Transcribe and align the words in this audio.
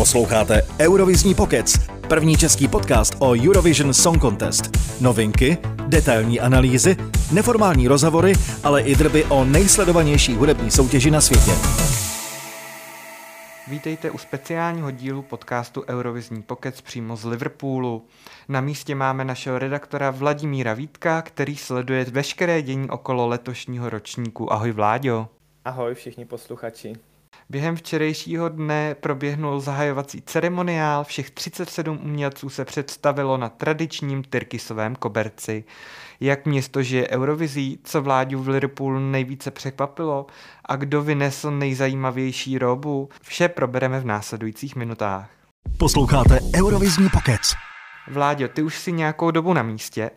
Posloucháte 0.00 0.62
Eurovizní 0.80 1.34
pokec, 1.34 1.78
první 2.08 2.36
český 2.36 2.68
podcast 2.68 3.16
o 3.18 3.30
Eurovision 3.30 3.94
Song 3.94 4.20
Contest. 4.20 4.70
Novinky, 5.00 5.58
detailní 5.86 6.40
analýzy, 6.40 6.96
neformální 7.32 7.88
rozhovory, 7.88 8.32
ale 8.64 8.82
i 8.82 8.94
drby 8.96 9.24
o 9.24 9.44
nejsledovanější 9.44 10.34
hudební 10.34 10.70
soutěži 10.70 11.10
na 11.10 11.20
světě. 11.20 11.50
Vítejte 13.68 14.10
u 14.10 14.18
speciálního 14.18 14.90
dílu 14.90 15.22
podcastu 15.22 15.84
Eurovizní 15.88 16.42
pokec 16.42 16.80
přímo 16.80 17.16
z 17.16 17.24
Liverpoolu. 17.24 18.06
Na 18.48 18.60
místě 18.60 18.94
máme 18.94 19.24
našeho 19.24 19.58
redaktora 19.58 20.10
Vladimíra 20.10 20.74
Vítka, 20.74 21.22
který 21.22 21.56
sleduje 21.56 22.04
veškeré 22.04 22.62
dění 22.62 22.90
okolo 22.90 23.26
letošního 23.26 23.90
ročníku. 23.90 24.52
Ahoj 24.52 24.72
Vláďo. 24.72 25.28
Ahoj 25.64 25.94
všichni 25.94 26.24
posluchači. 26.24 27.09
Během 27.50 27.76
včerejšího 27.76 28.48
dne 28.48 28.94
proběhnul 28.94 29.60
zahajovací 29.60 30.22
ceremoniál, 30.22 31.04
všech 31.04 31.30
37 31.30 31.98
umělců 32.02 32.48
se 32.48 32.64
představilo 32.64 33.36
na 33.36 33.48
tradičním 33.48 34.22
tyrkisovém 34.22 34.96
koberci. 34.96 35.64
Jak 36.20 36.46
město 36.46 36.82
žije 36.82 37.08
Eurovizí, 37.08 37.78
co 37.84 38.02
vládu 38.02 38.42
v 38.42 38.48
Liverpoolu 38.48 38.98
nejvíce 38.98 39.50
překvapilo 39.50 40.26
a 40.64 40.76
kdo 40.76 41.02
vynesl 41.02 41.50
nejzajímavější 41.50 42.58
robu, 42.58 43.08
vše 43.22 43.48
probereme 43.48 44.00
v 44.00 44.06
následujících 44.06 44.76
minutách. 44.76 45.30
Posloucháte 45.78 46.38
Eurovizní 46.56 47.08
pokec. 47.08 47.40
Vláďo, 48.08 48.48
ty 48.48 48.62
už 48.62 48.78
si 48.78 48.92
nějakou 48.92 49.30
dobu 49.30 49.54
na 49.54 49.62
místě. 49.62 50.10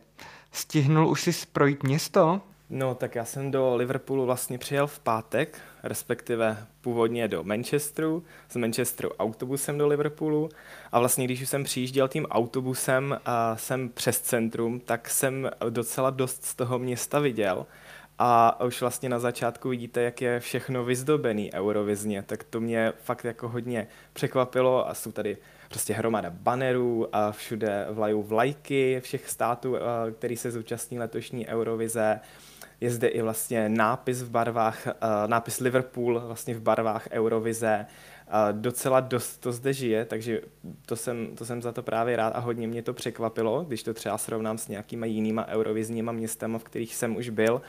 Stihnul 0.51 1.07
už 1.07 1.21
si 1.21 1.31
projít 1.53 1.83
město? 1.83 2.41
No, 2.69 2.95
tak 2.95 3.15
já 3.15 3.25
jsem 3.25 3.51
do 3.51 3.75
Liverpoolu 3.75 4.25
vlastně 4.25 4.57
přijel 4.57 4.87
v 4.87 4.99
pátek, 4.99 5.57
respektive 5.83 6.57
původně 6.81 7.27
do 7.27 7.43
Manchesteru, 7.43 8.23
z 8.49 8.55
Manchesteru 8.55 9.09
autobusem 9.09 9.77
do 9.77 9.87
Liverpoolu. 9.87 10.49
A 10.91 10.99
vlastně 10.99 11.25
když 11.25 11.49
jsem 11.49 11.63
přijížděl 11.63 12.07
tím 12.07 12.25
autobusem 12.25 13.19
a 13.25 13.57
jsem 13.57 13.89
přes 13.89 14.21
centrum, 14.21 14.79
tak 14.79 15.09
jsem 15.09 15.51
docela 15.69 16.09
dost 16.09 16.45
z 16.45 16.55
toho 16.55 16.79
města 16.79 17.19
viděl. 17.19 17.65
A 18.19 18.61
už 18.65 18.81
vlastně 18.81 19.09
na 19.09 19.19
začátku 19.19 19.69
vidíte, 19.69 20.01
jak 20.01 20.21
je 20.21 20.39
všechno 20.39 20.83
vyzdobený 20.83 21.53
eurovizně, 21.53 22.23
tak 22.23 22.43
to 22.43 22.59
mě 22.59 22.93
fakt 23.03 23.23
jako 23.23 23.49
hodně 23.49 23.87
překvapilo. 24.13 24.89
A 24.89 24.93
jsou 24.93 25.11
tady 25.11 25.37
prostě 25.69 25.93
hromada 25.93 26.29
bannerů 26.29 27.15
a 27.15 27.31
všude 27.31 27.87
vlajou 27.89 28.23
vlajky 28.23 28.99
všech 29.03 29.29
států, 29.29 29.75
který 30.17 30.37
se 30.37 30.51
zúčastní 30.51 30.99
letošní 30.99 31.47
Eurovize 31.47 32.19
je 32.83 32.91
zde 32.91 33.07
i 33.07 33.21
vlastně 33.21 33.69
nápis 33.69 34.21
v 34.21 34.29
barvách, 34.29 34.87
uh, 34.87 34.93
nápis 35.27 35.59
Liverpool 35.59 36.19
vlastně 36.19 36.55
v 36.55 36.61
barvách 36.61 37.07
Eurovize. 37.11 37.85
Uh, 38.27 38.59
docela 38.59 38.99
dost 38.99 39.37
to 39.37 39.51
zde 39.51 39.73
žije, 39.73 40.05
takže 40.05 40.41
to 40.85 40.95
jsem, 40.95 41.35
to 41.35 41.45
jsem 41.45 41.61
za 41.61 41.71
to 41.71 41.83
právě 41.83 42.15
rád 42.15 42.29
a 42.29 42.39
hodně 42.39 42.67
mě 42.67 42.81
to 42.81 42.93
překvapilo, 42.93 43.63
když 43.63 43.83
to 43.83 43.93
třeba 43.93 44.17
srovnám 44.17 44.57
s 44.57 44.67
nějakýma 44.67 45.05
jinýma 45.05 45.47
eurovizníma 45.47 46.11
městama, 46.11 46.59
v 46.59 46.63
kterých 46.63 46.95
jsem 46.95 47.15
už 47.15 47.29
byl. 47.29 47.61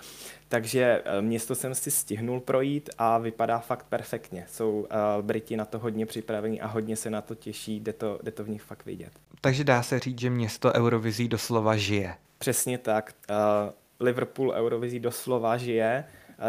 Takže 0.48 1.02
uh, 1.02 1.24
město 1.24 1.54
jsem 1.54 1.74
si 1.74 1.90
stihnul 1.90 2.40
projít 2.40 2.90
a 2.98 3.18
vypadá 3.18 3.58
fakt 3.58 3.86
perfektně. 3.88 4.44
Jsou 4.48 4.86
Briti 5.20 5.56
na 5.56 5.64
to 5.64 5.78
hodně 5.78 6.06
připravení 6.06 6.60
a 6.60 6.66
hodně 6.66 6.96
se 6.96 7.10
na 7.10 7.20
to 7.20 7.34
těší, 7.34 7.80
jde 7.80 7.92
to, 7.92 8.18
jde 8.22 8.30
to 8.30 8.44
v 8.44 8.48
nich 8.48 8.62
fakt 8.62 8.86
vidět. 8.86 9.12
Takže 9.40 9.64
dá 9.64 9.82
se 9.82 9.98
říct, 9.98 10.20
že 10.20 10.30
město 10.30 10.72
Eurovizí 10.72 11.28
doslova 11.28 11.76
žije. 11.76 12.14
Přesně 12.38 12.78
tak. 12.78 13.12
Liverpool 14.04 14.52
Eurovizí 14.56 15.00
doslova 15.00 15.56
žije, 15.56 16.04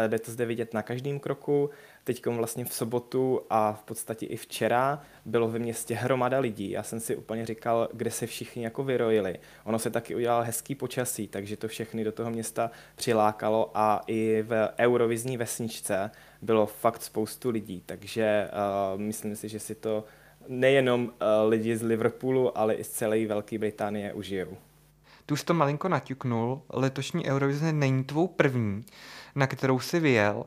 jde 0.06 0.18
to 0.18 0.30
zde 0.30 0.46
vidět 0.46 0.74
na 0.74 0.82
každém 0.82 1.20
kroku. 1.20 1.70
Teď 2.04 2.26
vlastně 2.26 2.64
v 2.64 2.74
sobotu 2.74 3.40
a 3.50 3.72
v 3.72 3.82
podstatě 3.82 4.26
i 4.26 4.36
včera 4.36 5.02
bylo 5.24 5.48
ve 5.48 5.58
městě 5.58 5.94
hromada 5.94 6.38
lidí. 6.38 6.70
Já 6.70 6.82
jsem 6.82 7.00
si 7.00 7.16
úplně 7.16 7.46
říkal, 7.46 7.88
kde 7.92 8.10
se 8.10 8.26
všichni 8.26 8.64
jako 8.64 8.84
vyrojili. 8.84 9.38
Ono 9.64 9.78
se 9.78 9.90
taky 9.90 10.14
udělal 10.14 10.42
hezký 10.42 10.74
počasí, 10.74 11.28
takže 11.28 11.56
to 11.56 11.68
všechny 11.68 12.04
do 12.04 12.12
toho 12.12 12.30
města 12.30 12.70
přilákalo 12.96 13.70
a 13.74 14.02
i 14.06 14.44
v 14.46 14.68
eurovizní 14.78 15.36
vesničce 15.36 16.10
bylo 16.42 16.66
fakt 16.66 17.02
spoustu 17.02 17.50
lidí, 17.50 17.82
takže 17.86 18.48
uh, 18.94 19.00
myslím 19.00 19.36
si, 19.36 19.48
že 19.48 19.60
si 19.60 19.74
to 19.74 20.04
nejenom 20.48 21.04
uh, 21.04 21.10
lidi 21.48 21.76
z 21.76 21.82
Liverpoolu, 21.82 22.58
ale 22.58 22.74
i 22.74 22.84
z 22.84 22.88
celé 22.88 23.26
Velké 23.26 23.58
Británie 23.58 24.12
užijou. 24.12 24.56
Tu 25.26 25.34
už 25.34 25.42
to 25.42 25.54
malinko 25.54 25.88
naťuknul, 25.88 26.62
letošní 26.72 27.26
Eurovize 27.26 27.72
není 27.72 28.04
tvou 28.04 28.26
první, 28.26 28.84
na 29.34 29.46
kterou 29.46 29.80
si 29.80 30.00
vyjel. 30.00 30.44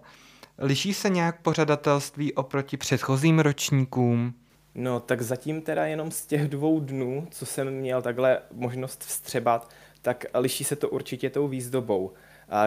Liší 0.58 0.94
se 0.94 1.10
nějak 1.10 1.42
pořadatelství 1.42 2.34
oproti 2.34 2.78
předchozím 2.78 3.40
ročníkům? 3.40 4.34
No, 4.76 5.00
tak 5.00 5.22
zatím 5.22 5.62
teda 5.62 5.86
jenom 5.86 6.12
z 6.12 6.26
těch 6.26 6.48
dvou 6.48 6.80
dnů, 6.80 7.28
co 7.32 7.46
jsem 7.46 7.72
měl 7.72 8.02
takhle 8.02 8.42
možnost 8.54 9.04
vstřebat, 9.04 9.70
tak 10.02 10.26
liší 10.34 10.64
se 10.64 10.76
to 10.76 10.90
určitě 10.90 11.30
tou 11.30 11.48
výzdobou. 11.48 12.14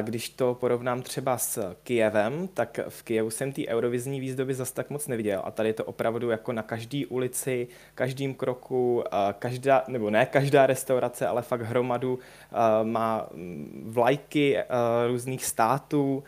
Když 0.03 0.28
to 0.28 0.54
porovnám 0.54 1.03
třeba 1.03 1.38
s 1.38 1.75
Kijevem, 1.82 2.48
tak 2.48 2.81
v 2.88 3.03
Kijevu 3.03 3.31
jsem 3.31 3.53
ty 3.53 3.69
eurovizní 3.69 4.20
výzdoby 4.20 4.54
zase 4.54 4.75
tak 4.75 4.91
moc 4.91 5.09
neviděl. 5.09 5.43
A 5.44 5.50
tady 5.50 5.69
je 5.69 5.72
to 5.72 5.84
opravdu 5.84 6.31
jako 6.31 6.53
na 6.53 6.62
každý 6.62 7.06
ulici, 7.06 7.69
každým 7.94 8.34
kroku, 8.34 9.04
každá, 9.38 9.84
nebo 9.88 10.10
ne 10.10 10.26
každá 10.26 10.66
restaurace, 10.66 11.26
ale 11.26 11.42
fakt 11.42 11.60
hromadu 11.60 12.19
má 12.82 13.26
mm, 13.34 13.84
vlajky 13.92 14.59
různých 15.06 15.44
států. 15.44 16.25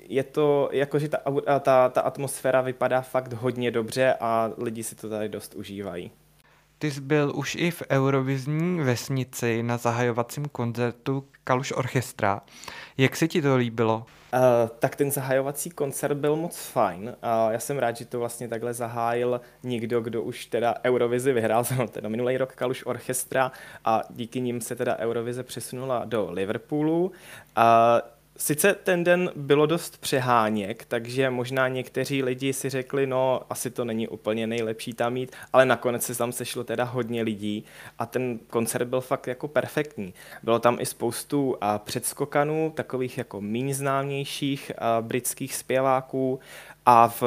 Je 0.00 0.24
to, 0.24 0.68
jakože 0.72 1.08
ta, 1.08 1.18
ta, 1.60 1.88
ta 1.88 2.00
atmosféra 2.00 2.60
vypadá 2.60 3.00
fakt 3.00 3.32
hodně 3.32 3.70
dobře 3.70 4.14
a 4.20 4.50
lidi 4.58 4.82
si 4.82 4.94
to 4.94 5.08
tady 5.08 5.28
dost 5.28 5.54
užívají. 5.54 6.10
Ty 6.80 6.90
jsi 6.90 7.00
byl 7.00 7.32
už 7.34 7.54
i 7.54 7.70
v 7.70 7.82
Eurovizní 7.90 8.80
vesnici 8.80 9.62
na 9.62 9.76
zahajovacím 9.76 10.44
koncertu 10.44 11.24
Kaluš 11.44 11.72
Orchestra. 11.72 12.40
Jak 12.98 13.16
se 13.16 13.28
ti 13.28 13.42
to 13.42 13.56
líbilo? 13.56 14.06
Uh, 14.34 14.40
tak 14.78 14.96
ten 14.96 15.10
zahajovací 15.10 15.70
koncert 15.70 16.14
byl 16.14 16.36
moc 16.36 16.58
fajn. 16.58 17.02
Uh, 17.02 17.52
já 17.52 17.58
jsem 17.58 17.78
rád, 17.78 17.96
že 17.96 18.04
to 18.04 18.18
vlastně 18.18 18.48
takhle 18.48 18.74
zahájil 18.74 19.40
někdo, 19.62 20.00
kdo 20.00 20.22
už 20.22 20.46
teda 20.46 20.74
Eurovizi 20.84 21.32
vyhrál, 21.32 21.64
teda 21.90 22.08
minulý 22.08 22.36
rok 22.36 22.54
Kaluš 22.54 22.86
Orchestra 22.86 23.52
a 23.84 24.02
díky 24.10 24.40
nim 24.40 24.60
se 24.60 24.76
teda 24.76 24.96
Eurovize 24.96 25.42
přesunula 25.42 26.04
do 26.04 26.28
Liverpoolu. 26.30 27.04
Uh, 27.06 27.12
Sice 28.40 28.74
ten 28.74 29.04
den 29.04 29.30
bylo 29.36 29.66
dost 29.66 30.00
přeháněk, 30.00 30.84
takže 30.84 31.30
možná 31.30 31.68
někteří 31.68 32.22
lidi 32.22 32.52
si 32.52 32.70
řekli, 32.70 33.06
no 33.06 33.40
asi 33.50 33.70
to 33.70 33.84
není 33.84 34.08
úplně 34.08 34.46
nejlepší 34.46 34.92
tam 34.92 35.12
mít, 35.12 35.36
ale 35.52 35.66
nakonec 35.66 36.02
se 36.02 36.14
tam 36.14 36.32
sešlo 36.32 36.64
teda 36.64 36.84
hodně 36.84 37.22
lidí 37.22 37.64
a 37.98 38.06
ten 38.06 38.38
koncert 38.46 38.84
byl 38.84 39.00
fakt 39.00 39.26
jako 39.26 39.48
perfektní. 39.48 40.14
Bylo 40.42 40.58
tam 40.58 40.76
i 40.80 40.86
spoustu 40.86 41.56
a, 41.60 41.78
předskokanů, 41.78 42.72
takových 42.76 43.18
jako 43.18 43.40
méně 43.40 43.74
známějších 43.74 44.72
a, 44.78 45.02
britských 45.02 45.54
zpěváků 45.54 46.40
a 46.86 47.08
v 47.08 47.22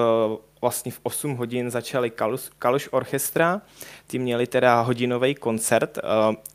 vlastně 0.61 0.91
v 0.91 0.99
8 1.03 1.35
hodin 1.35 1.71
začali 1.71 2.09
Kaluš, 2.09 2.49
Kaluš 2.59 2.89
Orchestra, 2.91 3.61
ty 4.07 4.19
měli 4.19 4.47
teda 4.47 4.81
hodinový 4.81 5.35
koncert. 5.35 5.97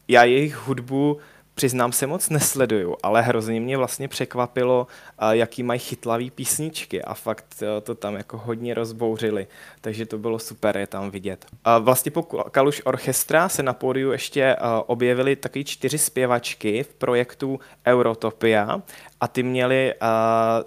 Já 0.09 0.25
jejich 0.25 0.57
hudbu 0.57 1.19
přiznám 1.57 1.93
se 1.93 2.07
moc 2.07 2.29
nesleduju, 2.29 2.97
ale 3.03 3.23
hrozně 3.23 3.61
mě 3.61 3.77
vlastně 3.77 4.09
překvapilo, 4.09 4.87
jaký 5.31 5.63
mají 5.63 5.81
chytlavý 5.81 6.31
písničky 6.31 7.03
a 7.03 7.15
fakt 7.15 7.63
e, 7.63 7.81
to 7.81 7.95
tam 7.95 8.15
jako 8.15 8.39
hodně 8.39 8.75
rozbouřili, 8.75 9.47
takže 9.81 10.07
to 10.07 10.19
bylo 10.19 10.39
super 10.39 10.77
je 10.77 10.87
tam 10.87 11.11
vidět. 11.11 11.47
Vlastně 11.81 12.11
po 12.11 12.23
Kaluš 12.23 12.83
Orchestra 12.85 13.49
se 13.49 13.63
na 13.63 13.73
pódiu 13.73 14.13
ještě 14.13 14.43
e, 14.43 14.57
objevily 14.87 15.37
taky 15.37 15.65
čtyři 15.65 15.99
zpěvačky 15.99 16.83
v 16.83 16.95
projektu 16.95 17.61
Eurotopia 17.87 18.83
a 19.21 19.29
ty 19.29 19.43
měli 19.43 19.95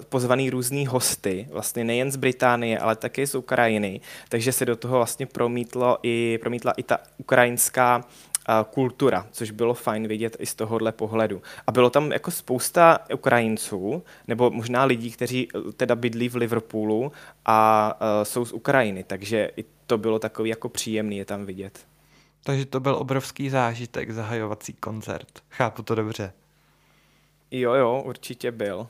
pozvaný 0.10 0.50
různý 0.50 0.88
hosty, 0.88 1.48
vlastně 1.52 1.84
nejen 1.84 2.12
z 2.12 2.16
Británie, 2.16 2.80
ale 2.80 2.96
také 2.96 3.28
z 3.28 3.36
Ukrajiny, 3.36 4.02
takže 4.30 4.52
se 4.52 4.66
do 4.66 4.76
toho 4.76 4.98
vlastně 4.98 5.26
promítlo 5.26 5.98
i, 6.04 6.40
promítla 6.42 6.72
i 6.72 6.84
ta 6.84 7.00
ukrajinská 7.18 8.04
kultura, 8.70 9.28
což 9.32 9.52
bylo 9.52 9.74
fajn 9.74 10.08
vidět 10.08 10.38
i 10.40 10.46
z 10.46 10.56
tohohle 10.56 10.92
pohledu. 10.92 11.42
A 11.68 11.72
bylo 11.72 11.90
tam 11.90 12.12
jako 12.12 12.32
spousta 12.32 13.00
Ukrajinců, 13.14 14.04
nebo 14.28 14.52
možná 14.52 14.84
lidí, 14.84 15.12
kteří 15.12 15.48
eh, 15.56 15.72
teda 15.72 15.96
bydlí 15.96 16.30
v 16.30 16.36
Liverpoolu 16.36 17.12
a 17.46 17.94
uh, 18.02 18.24
jsou 18.24 18.46
z 18.46 18.54
Ukrajiny, 18.54 19.04
takže 19.04 19.52
i 19.58 19.66
to 19.86 19.98
bylo 19.98 20.20
takový 20.20 20.50
jako 20.50 20.70
příjemný 20.70 21.18
je 21.18 21.26
tam 21.26 21.46
vidět. 21.46 21.88
Takže 22.44 22.66
to 22.66 22.80
byl 22.80 22.96
obrovský 22.96 23.50
zážitek, 23.50 24.12
zahajovací 24.12 24.74
koncert. 24.74 25.28
Chápu 25.50 25.84
to 25.84 25.96
dobře. 25.96 26.34
Jo, 27.52 27.74
jo, 27.74 28.04
určitě 28.06 28.52
byl. 28.52 28.88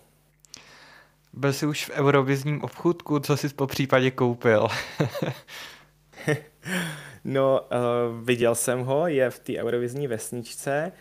Byl 1.34 1.54
jsi 1.54 1.66
už 1.66 1.86
v 1.86 1.90
eurovizním 1.90 2.62
obchůdku, 2.62 3.20
co 3.20 3.38
jsi 3.38 3.50
po 3.50 3.68
případě 3.68 4.12
koupil? 4.12 4.68
No, 7.24 7.62
uh, 7.62 8.26
viděl 8.26 8.56
jsem 8.56 8.80
ho, 8.80 9.08
je 9.08 9.30
v 9.30 9.40
té 9.40 9.58
eurovizní 9.58 10.08
vesničce, 10.08 10.92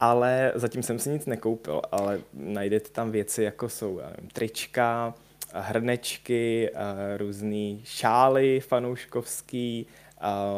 ale 0.00 0.52
zatím 0.54 0.82
jsem 0.82 0.98
si 0.98 1.10
nic 1.10 1.26
nekoupil, 1.26 1.82
ale 1.92 2.20
najdete 2.32 2.90
tam 2.90 3.10
věci, 3.10 3.42
jako 3.42 3.68
jsou 3.68 3.96
nevím, 3.96 4.30
trička, 4.32 5.14
hrnečky, 5.52 6.70
různé 7.16 7.76
šály 7.84 8.60
fanouškovský, 8.60 9.86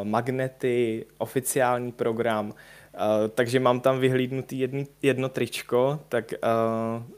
magnety, 0.03 1.07
oficiální 1.19 1.93
program, 1.93 2.55
takže 3.35 3.61
mám 3.61 3.81
tam 3.81 3.99
vyhlídnutý 4.01 4.59
jedný, 4.59 4.87
jedno 5.03 5.29
tričko, 5.29 6.01
tak 6.09 6.35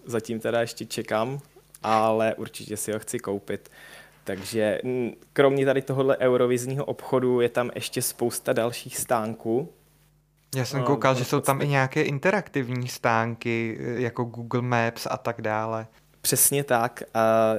zatím 0.05 0.41
teda 0.41 0.61
ještě 0.61 0.87
čekám, 0.87 1.41
ale 1.83 2.35
určitě 2.35 2.77
si 2.77 2.93
ho 2.93 2.99
chci 2.99 3.19
koupit. 3.19 3.71
Takže 4.25 4.79
kromě 5.33 5.67
tady 5.67 5.83
tohohle 5.83 6.17
eurovizního 6.19 6.85
obchodu 6.85 7.41
je 7.41 7.49
tam 7.49 7.71
ještě 7.75 8.03
spousta 8.03 8.53
dalších 8.53 8.97
stánků. 8.97 9.73
Já 10.57 10.65
jsem 10.65 10.83
koukal, 10.83 11.15
že 11.15 11.25
jsou 11.25 11.41
tam 11.41 11.63
i 11.63 11.69
nějaké 11.69 12.03
interaktivní 12.03 12.89
stánky, 12.89 13.79
jako 13.81 14.25
Google 14.25 14.63
Maps 14.63 15.07
a 15.11 15.17
tak 15.17 15.43
dále. 15.43 15.87
Přesně 16.23 16.65
tak. 16.65 17.03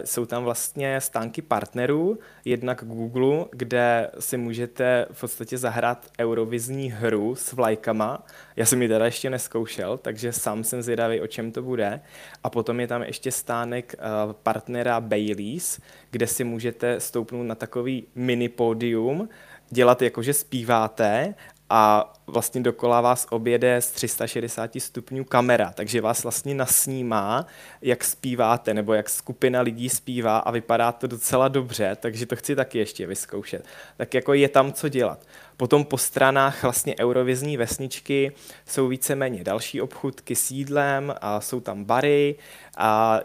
Jsou 0.04 0.26
tam 0.26 0.44
vlastně 0.44 1.02
stánky 1.02 1.42
partnerů, 1.42 2.20
jednak 2.46 2.84
Google, 2.86 3.46
kde 3.52 4.12
si 4.20 4.38
můžete 4.38 5.06
v 5.12 5.20
podstatě 5.20 5.58
zahrát 5.58 6.08
eurovizní 6.20 6.92
hru 6.92 7.36
s 7.36 7.54
vlajkama. 7.54 8.26
Já 8.56 8.66
jsem 8.66 8.82
ji 8.82 8.88
teda 8.88 9.06
ještě 9.06 9.30
neskoušel, 9.30 9.98
takže 9.98 10.34
sám 10.34 10.64
jsem 10.64 10.82
zvědavý, 10.82 11.22
o 11.22 11.28
čem 11.28 11.52
to 11.52 11.62
bude. 11.62 12.02
A 12.44 12.50
potom 12.50 12.80
je 12.80 12.88
tam 12.88 13.04
ještě 13.04 13.32
stánek 13.32 13.96
partnera 14.44 15.02
Baileys, 15.02 15.80
kde 16.12 16.28
si 16.28 16.44
můžete 16.44 17.00
stoupnout 17.00 17.44
na 17.44 17.56
takový 17.56 18.08
mini 18.16 18.50
pódium, 18.50 19.30
dělat 19.70 20.02
jako, 20.02 20.22
že 20.24 20.34
zpíváte 20.34 21.36
a 21.76 22.14
vlastně 22.28 22.62
dokola 22.62 23.02
vás 23.02 23.28
objede 23.30 23.82
z 23.82 23.92
360 23.92 24.72
stupňů 24.78 25.24
kamera, 25.24 25.72
takže 25.76 26.02
vás 26.02 26.24
vlastně 26.24 26.56
nasnímá, 26.56 27.48
jak 27.82 28.04
zpíváte, 28.04 28.74
nebo 28.74 28.94
jak 28.94 29.10
skupina 29.10 29.62
lidí 29.62 29.90
zpívá 29.90 30.38
a 30.38 30.52
vypadá 30.52 30.92
to 30.92 31.08
docela 31.08 31.48
dobře, 31.48 31.98
takže 32.00 32.26
to 32.26 32.36
chci 32.36 32.56
taky 32.56 32.78
ještě 32.78 33.08
vyzkoušet. 33.08 33.66
Tak 33.98 34.14
jako 34.14 34.34
je 34.34 34.50
tam 34.50 34.74
co 34.74 34.90
dělat. 34.90 35.20
Potom 35.58 35.86
po 35.86 35.98
stranách 35.98 36.64
vlastně 36.64 36.96
eurovizní 37.00 37.58
vesničky 37.58 38.32
jsou 38.66 38.88
víceméně 38.88 39.44
další 39.44 39.82
obchůdky 39.82 40.36
s 40.36 40.52
jídlem 40.52 41.16
a 41.22 41.42
jsou 41.42 41.60
tam 41.60 41.86
bary 41.86 42.36
a 42.78 43.20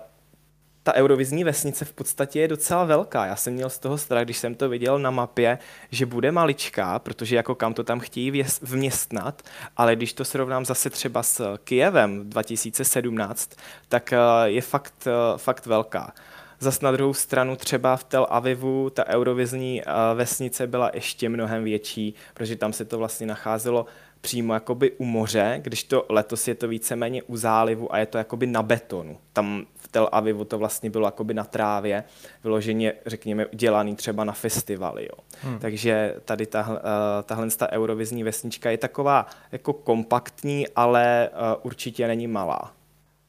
ta 0.88 0.94
eurovizní 0.94 1.44
vesnice 1.44 1.85
v 1.85 1.93
podstatě 1.93 2.40
je 2.40 2.49
docela 2.49 2.85
velká. 2.85 3.26
Já 3.26 3.37
jsem 3.37 3.52
měl 3.55 3.70
z 3.70 3.79
toho 3.79 3.99
strach, 3.99 4.25
když 4.25 4.38
jsem 4.38 4.55
to 4.55 4.69
viděl 4.69 4.99
na 4.99 5.11
mapě, 5.11 5.58
že 5.90 6.06
bude 6.06 6.32
maličká, 6.32 6.99
protože 6.99 7.37
jako 7.37 7.55
kam 7.55 7.75
to 7.75 7.85
tam 7.85 8.00
chtějí 8.00 8.44
vměstnat, 8.62 9.43
ale 9.76 9.96
když 9.96 10.12
to 10.12 10.25
srovnám 10.25 10.64
zase 10.64 10.90
třeba 10.90 11.23
s 11.23 11.56
Kijevem 11.64 12.31
2017, 12.31 13.50
tak 13.88 14.12
eh, 14.12 14.19
je 14.44 14.61
fakt, 14.61 15.06
eh, 15.06 15.38
fakt 15.38 15.67
velká. 15.67 16.12
Zas 16.61 16.81
na 16.81 16.93
druhou 16.93 17.14
stranu 17.14 17.56
třeba 17.56 17.96
v 17.96 18.05
Tel 18.05 18.26
Avivu 18.31 18.90
ta 18.90 19.06
eurovizní 19.06 19.82
eh, 19.82 19.85
vesnice 20.14 20.67
byla 20.67 20.90
ještě 20.94 21.29
mnohem 21.29 21.64
větší, 21.64 22.14
protože 22.35 22.56
tam 22.56 22.73
se 22.73 22.85
to 22.85 22.99
vlastně 22.99 23.26
nacházelo 23.26 23.87
přímo 24.20 24.55
jakoby 24.55 24.90
u 24.90 25.05
moře, 25.05 25.61
když 25.62 25.85
to 25.85 26.06
letos 26.08 26.49
je 26.49 26.55
to 26.55 26.69
víceméně 26.69 27.23
u 27.23 27.37
zálivu 27.37 27.94
a 27.94 27.99
je 27.99 28.06
to 28.06 28.19
jakoby 28.19 28.46
na 28.46 28.62
betonu. 28.62 29.19
Tam 29.32 29.67
v 29.88 29.93
Tel 29.93 30.08
Avivu 30.12 30.44
to 30.44 30.58
vlastně 30.58 30.90
bylo 30.90 31.06
jakoby 31.06 31.35
na 31.35 31.44
trávě, 31.44 32.05
vyloženě, 32.44 32.93
řekněme, 33.06 33.46
dělaný 33.52 33.96
třeba 33.96 34.25
na 34.25 34.32
festivaly. 34.32 35.05
Jo. 35.05 35.25
Hmm. 35.43 35.58
Takže 35.58 36.14
tady 36.25 36.46
tahle, 36.46 36.76
uh, 36.76 36.82
tahle 37.25 37.50
ta 37.50 37.73
eurovizní 37.73 38.25
vesnička 38.25 38.70
je 38.70 38.79
taková 38.79 39.26
jako 39.52 39.73
kompaktní, 39.73 40.69
ale 40.69 41.29
uh, 41.32 41.61
určitě 41.62 42.06
není 42.06 42.26
malá. 42.26 42.73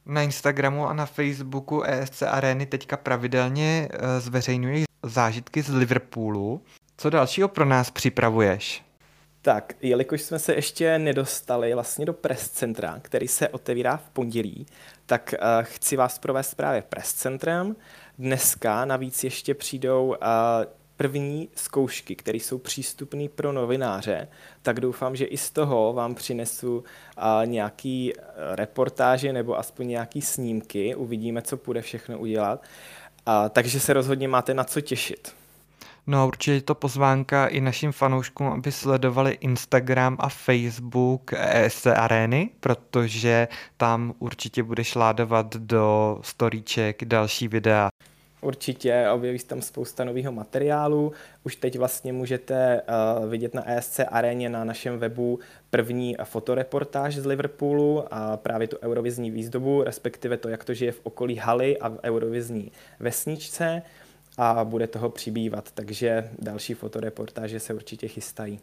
Na 0.06 0.22
Instagramu 0.22 0.88
a 0.88 0.94
na 0.94 1.06
Facebooku 1.06 1.84
ESC 1.84 2.22
Areny 2.22 2.66
teďka 2.66 2.98
pravidelně 2.98 3.90
uh, 3.94 4.00
zveřejňuješ 4.20 4.84
zážitky 5.04 5.62
z 5.62 5.70
Liverpoolu. 5.70 6.62
Co 6.98 7.10
dalšího 7.10 7.48
pro 7.48 7.66
nás 7.66 7.92
připravuješ? 7.92 8.89
Tak, 9.42 9.74
jelikož 9.82 10.22
jsme 10.22 10.40
se 10.40 10.54
ještě 10.54 11.00
nedostali 11.00 11.74
vlastně 11.74 12.06
do 12.06 12.14
press 12.14 12.50
centra, 12.50 13.00
který 13.02 13.28
se 13.28 13.50
otevírá 13.50 13.98
v 13.98 14.10
pondělí, 14.10 14.66
tak 15.06 15.34
uh, 15.34 15.64
chci 15.64 15.96
vás 15.96 16.20
provést 16.20 16.56
právě 16.56 16.82
press 16.82 17.14
centrem. 17.14 17.76
Dneska 18.18 18.86
navíc 18.86 19.24
ještě 19.24 19.54
přijdou 19.54 20.08
uh, 20.08 20.16
první 20.96 21.50
zkoušky, 21.56 22.16
které 22.16 22.38
jsou 22.38 22.58
přístupné 22.58 23.30
pro 23.30 23.52
novináře, 23.52 24.28
tak 24.62 24.80
doufám, 24.80 25.16
že 25.16 25.26
i 25.26 25.38
z 25.38 25.52
toho 25.52 25.94
vám 25.94 26.16
přinesu 26.16 26.78
uh, 26.78 26.84
nějaký 27.46 28.14
reportáže 28.56 29.34
nebo 29.34 29.60
aspoň 29.60 29.88
nějaký 29.88 30.22
snímky. 30.22 30.96
Uvidíme, 30.96 31.42
co 31.42 31.58
půjde 31.58 31.82
všechno 31.82 32.20
udělat. 32.20 32.64
Uh, 33.28 33.34
takže 33.50 33.80
se 33.80 33.94
rozhodně 33.94 34.28
máte 34.28 34.54
na 34.54 34.64
co 34.64 34.82
těšit. 34.82 35.39
No 36.10 36.28
určitě 36.28 36.54
je 36.54 36.62
to 36.62 36.76
pozvánka 36.76 37.48
i 37.48 37.62
našim 37.62 37.92
fanouškům, 37.92 38.48
aby 38.48 38.72
sledovali 38.72 39.32
Instagram 39.32 40.18
a 40.20 40.30
Facebook 40.30 41.34
ESC 41.34 41.88
Areny, 41.88 42.50
protože 42.60 43.48
tam 43.78 44.14
určitě 44.20 44.64
bude 44.64 44.84
šládovat 44.84 45.56
do 45.56 46.18
storíček 46.22 47.06
další 47.06 47.48
videa. 47.48 47.90
Určitě 48.42 49.10
objeví 49.14 49.40
tam 49.40 49.62
spousta 49.62 50.04
nového 50.04 50.32
materiálu. 50.32 51.12
Už 51.44 51.56
teď 51.56 51.78
vlastně 51.78 52.14
můžete 52.14 52.82
uh, 52.82 53.30
vidět 53.30 53.54
na 53.54 53.70
ESC 53.70 54.00
aréně 54.12 54.50
na 54.50 54.64
našem 54.64 55.00
webu 55.00 55.40
první 55.70 56.16
fotoreportáž 56.24 57.16
z 57.16 57.26
Liverpoolu 57.26 58.14
a 58.14 58.38
právě 58.38 58.68
tu 58.68 58.78
eurovizní 58.84 59.32
výzdobu, 59.32 59.84
respektive 59.84 60.38
to, 60.38 60.50
jak 60.50 60.64
to 60.64 60.74
žije 60.74 60.92
v 60.92 61.02
okolí 61.04 61.36
haly 61.36 61.78
a 61.78 61.90
v 61.90 62.00
eurovizní 62.04 62.72
vesničce 63.00 63.82
a 64.42 64.64
bude 64.66 64.88
toho 64.88 65.10
přibývat, 65.10 65.72
takže 65.72 66.30
další 66.40 66.74
fotoreportáže 66.74 67.60
se 67.60 67.74
určitě 67.74 68.08
chystají. 68.08 68.60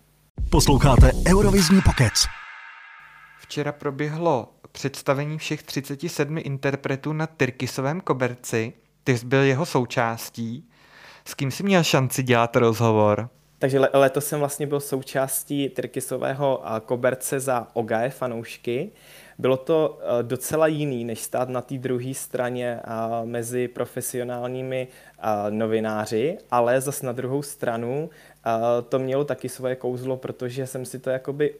Posloucháte 0.50 1.10
Eurovizní 1.28 1.80
pokec. 1.84 2.12
Včera 3.40 3.72
proběhlo 3.72 4.52
představení 4.72 5.38
všech 5.38 5.62
37 5.62 6.38
interpretů 6.38 7.12
na 7.12 7.26
Tyrkisovém 7.26 8.00
koberci. 8.00 8.72
Ty 9.04 9.18
jsi 9.18 9.26
byl 9.26 9.42
jeho 9.42 9.66
součástí. 9.66 10.68
S 11.24 11.34
kým 11.34 11.50
jsi 11.50 11.62
měl 11.62 11.82
šanci 11.84 12.22
dělat 12.22 12.56
rozhovor? 12.56 13.28
Takže 13.58 13.80
letos 13.92 14.26
jsem 14.26 14.38
vlastně 14.38 14.66
byl 14.66 14.80
součástí 14.80 15.68
Tyrkisového 15.68 16.62
koberce 16.86 17.40
za 17.40 17.68
Ogae 17.72 18.10
fanoušky. 18.10 18.90
Bylo 19.38 19.56
to 19.56 19.98
eh, 20.00 20.22
docela 20.22 20.66
jiný, 20.66 21.04
než 21.04 21.20
stát 21.20 21.48
na 21.48 21.60
té 21.60 21.78
druhé 21.78 22.14
straně 22.14 22.80
eh, 22.84 22.90
mezi 23.24 23.68
profesionálními 23.68 24.88
eh, 24.88 25.50
novináři, 25.50 26.38
ale 26.50 26.80
zase 26.80 27.06
na 27.06 27.12
druhou 27.12 27.42
stranu 27.42 28.10
to 28.88 28.98
mělo 28.98 29.24
taky 29.24 29.48
svoje 29.48 29.76
kouzlo, 29.76 30.16
protože 30.16 30.66
jsem 30.66 30.84
si 30.84 30.98
to 30.98 31.10
jakoby 31.10 31.54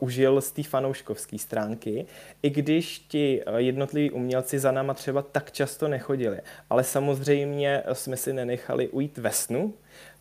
užil 0.00 0.40
z 0.40 0.52
té 0.52 0.62
fanouškovské 0.62 1.38
stránky, 1.38 2.06
i 2.42 2.50
když 2.50 2.98
ti 2.98 3.42
jednotliví 3.56 4.10
umělci 4.10 4.58
za 4.58 4.72
náma 4.72 4.94
třeba 4.94 5.22
tak 5.22 5.52
často 5.52 5.88
nechodili. 5.88 6.40
Ale 6.70 6.84
samozřejmě 6.84 7.82
jsme 7.92 8.16
si 8.16 8.32
nenechali 8.32 8.88
ujít 8.88 9.18
ve 9.18 9.32
snu, 9.32 9.74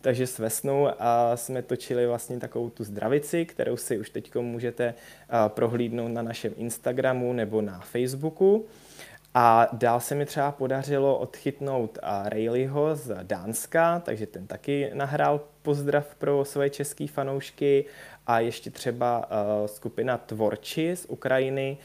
takže 0.06 0.28
s 0.28 0.40
Vesnou 0.40 0.88
a 1.00 1.38
jsme 1.38 1.62
točili 1.62 2.08
vlastně 2.08 2.40
takovou 2.40 2.70
tu 2.70 2.84
zdravici, 2.84 3.46
kterou 3.46 3.78
si 3.78 3.98
už 3.98 4.10
teď 4.10 4.36
můžete 4.36 4.94
prohlídnout 5.48 6.12
na 6.12 6.22
našem 6.22 6.54
Instagramu 6.58 7.34
nebo 7.34 7.62
na 7.62 7.80
Facebooku. 7.80 8.66
A 9.34 9.68
dál 9.74 10.00
se 10.00 10.16
mi 10.16 10.26
třeba 10.26 10.52
podařilo 10.52 11.18
odchytnout 11.18 11.98
Rayleighho 12.26 12.96
z 12.96 13.18
Dánska, 13.24 14.00
takže 14.00 14.26
ten 14.26 14.48
taky 14.48 14.92
nahrál 14.94 15.42
pozdrav 15.62 16.16
pro 16.16 16.46
své 16.46 16.70
české 16.70 17.08
fanoušky 17.08 17.86
a 18.28 18.40
ještě 18.40 18.72
třeba 18.72 19.30
skupina 19.66 20.18
Tvorči 20.18 20.96
z 20.96 21.06
Ukrajiny, 21.10 21.78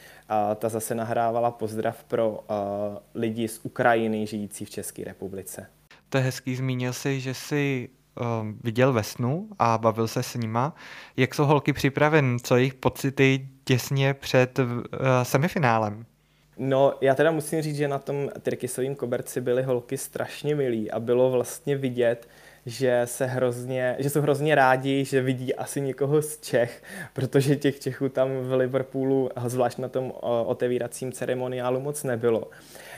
ta 0.56 0.68
zase 0.68 0.94
nahrávala 0.94 1.50
pozdrav 1.50 2.04
pro 2.04 2.44
lidi 3.14 3.48
z 3.48 3.60
Ukrajiny 3.62 4.26
žijící 4.26 4.64
v 4.64 4.70
České 4.70 5.04
republice. 5.04 5.66
To 6.08 6.18
je 6.18 6.24
hezký, 6.24 6.56
zmínil 6.56 6.92
si, 6.92 7.20
že 7.20 7.34
jsi 7.34 7.88
viděl 8.64 8.92
ve 8.92 9.02
snu 9.02 9.48
a 9.58 9.78
bavil 9.78 10.08
se 10.08 10.22
s 10.22 10.34
nima. 10.34 10.74
Jak 11.16 11.34
jsou 11.34 11.44
holky 11.44 11.72
připraven? 11.72 12.36
Co 12.42 12.56
jejich 12.56 12.74
pocity 12.74 13.48
těsně 13.64 14.14
před 14.14 14.58
uh, 14.58 14.66
semifinálem? 15.22 16.04
No, 16.58 16.94
já 17.00 17.14
teda 17.14 17.30
musím 17.30 17.62
říct, 17.62 17.76
že 17.76 17.88
na 17.88 17.98
tom 17.98 18.30
Tyrkisovým 18.42 18.94
koberci 18.94 19.40
byly 19.40 19.62
holky 19.62 19.98
strašně 19.98 20.54
milí 20.54 20.90
a 20.90 21.00
bylo 21.00 21.30
vlastně 21.30 21.76
vidět, 21.76 22.28
že, 22.66 23.02
se 23.04 23.26
hrozně, 23.26 23.96
že 23.98 24.10
jsou 24.10 24.20
hrozně 24.20 24.54
rádi, 24.54 25.04
že 25.04 25.22
vidí 25.22 25.54
asi 25.54 25.80
někoho 25.80 26.22
z 26.22 26.40
Čech, 26.40 26.82
protože 27.12 27.56
těch 27.56 27.80
Čechů 27.80 28.08
tam 28.08 28.28
v 28.40 28.52
Liverpoolu, 28.52 29.30
zvlášť 29.46 29.78
na 29.78 29.88
tom 29.88 30.12
otevíracím 30.44 31.12
ceremoniálu, 31.12 31.80
moc 31.80 32.04
nebylo. 32.04 32.48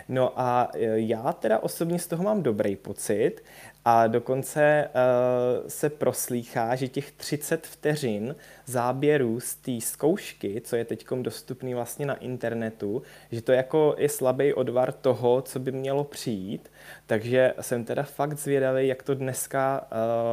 No 0.08 0.40
a 0.40 0.70
e, 0.74 1.00
já 1.00 1.32
teda 1.32 1.58
osobně 1.58 1.98
z 1.98 2.06
toho 2.06 2.24
mám 2.24 2.42
dobrý 2.42 2.76
pocit 2.76 3.42
A 3.84 4.06
dokonce 4.06 4.88
uh, 4.88 5.68
se 5.68 5.90
proslýchá, 5.90 6.74
že 6.74 6.88
těch 6.88 7.10
30 7.10 7.66
vteřin 7.66 8.36
záběrů 8.66 9.40
z 9.40 9.54
té 9.54 9.80
zkoušky, 9.80 10.60
co 10.60 10.76
je 10.76 10.84
teď 10.84 11.06
dostupný 11.22 11.74
vlastně 11.74 12.06
na 12.06 12.14
internetu, 12.14 13.02
že 13.32 13.42
to 13.42 13.52
jako 13.52 13.94
je 13.98 14.08
slabý 14.08 14.54
odvar 14.54 14.92
toho, 14.92 15.42
co 15.42 15.58
by 15.58 15.72
mělo 15.72 16.04
přijít. 16.04 16.70
Takže 17.06 17.54
jsem 17.60 17.84
teda 17.84 18.02
fakt 18.02 18.38
zvědavý, 18.38 18.88
jak 18.88 19.02
to 19.02 19.14
dneska 19.14 19.88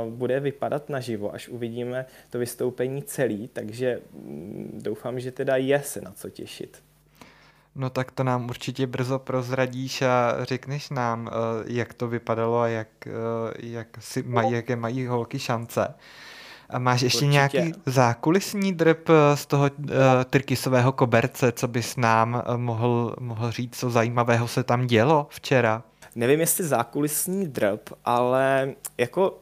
uh, 0.05 0.13
bude 0.13 0.39
vypadat 0.39 0.89
naživo, 0.89 1.33
až 1.33 1.49
uvidíme 1.49 2.05
to 2.29 2.39
vystoupení 2.39 3.03
celý. 3.03 3.47
Takže 3.47 3.99
um, 4.13 4.69
doufám, 4.73 5.19
že 5.19 5.31
teda 5.31 5.55
je 5.55 5.81
se 5.81 6.01
na 6.01 6.11
co 6.11 6.29
těšit. 6.29 6.88
No 7.75 7.89
tak 7.89 8.11
to 8.11 8.23
nám 8.23 8.49
určitě 8.49 8.87
brzo 8.87 9.19
prozradíš 9.19 10.01
a 10.01 10.35
řekneš 10.45 10.89
nám, 10.89 11.29
eh, 11.31 11.63
jak 11.65 11.93
to 11.93 12.07
vypadalo 12.07 12.59
a 12.59 12.67
jak, 12.67 12.87
eh, 13.07 13.11
jak 13.59 13.87
si 13.99 14.23
mají, 14.23 14.51
jaké 14.51 14.75
mají 14.75 15.07
holky 15.07 15.39
šance. 15.39 15.93
A 16.69 16.79
máš 16.79 17.01
ještě 17.01 17.17
Určitě. 17.17 17.31
nějaký 17.31 17.73
zákulisní 17.85 18.73
drb 18.73 19.09
eh, 19.09 19.37
z 19.37 19.45
toho 19.45 19.63
uh, 19.63 19.89
Tyrkisového 20.29 20.91
koberce, 20.91 21.51
co 21.51 21.67
bys 21.67 21.95
nám 21.95 22.43
mohl, 22.55 23.15
mohl 23.19 23.51
říct, 23.51 23.79
co 23.79 23.89
zajímavého 23.89 24.47
se 24.47 24.63
tam 24.63 24.87
dělo 24.87 25.27
včera? 25.29 25.83
Nevím, 26.15 26.39
jestli 26.39 26.63
zákulisní 26.63 27.47
drb, 27.47 27.89
ale 28.05 28.73
jako 28.97 29.37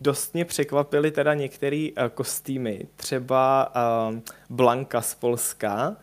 dost 0.00 0.34
mě 0.34 0.44
překvapily 0.44 1.10
teda 1.10 1.34
některé 1.34 1.88
uh, 1.98 2.08
kostýmy. 2.08 2.86
Třeba 2.96 3.72
uh, 4.08 4.18
Blanka 4.50 5.02
z 5.02 5.14
Polska, 5.14 5.96